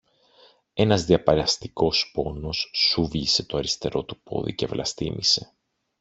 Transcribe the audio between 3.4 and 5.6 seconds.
το αριστερό του πόδι και βλαστήμησε